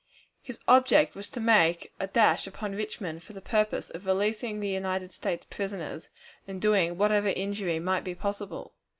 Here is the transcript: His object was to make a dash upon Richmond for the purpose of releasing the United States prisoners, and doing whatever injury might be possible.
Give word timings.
His 0.41 0.57
object 0.67 1.13
was 1.13 1.29
to 1.29 1.39
make 1.39 1.93
a 1.99 2.07
dash 2.07 2.47
upon 2.47 2.71
Richmond 2.73 3.21
for 3.21 3.33
the 3.33 3.39
purpose 3.39 3.91
of 3.91 4.07
releasing 4.07 4.59
the 4.59 4.67
United 4.67 5.11
States 5.11 5.45
prisoners, 5.47 6.09
and 6.47 6.59
doing 6.59 6.97
whatever 6.97 7.27
injury 7.29 7.77
might 7.77 8.03
be 8.03 8.15
possible. 8.15 8.73